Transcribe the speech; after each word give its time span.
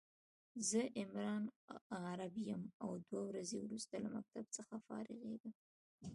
زه 0.69 0.81
عمران 1.01 1.43
عرب 2.05 2.35
يم 2.49 2.63
او 2.83 2.91
دوه 3.07 3.21
ورځي 3.29 3.57
وروسته 3.59 3.93
له 4.03 4.09
مکتب 4.15 4.45
څخه 4.57 4.75
فارغيږم 4.87 5.53